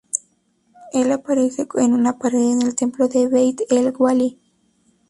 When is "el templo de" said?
2.63-3.27